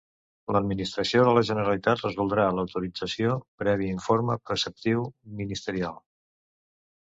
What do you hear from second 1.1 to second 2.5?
de la Generalitat resoldrà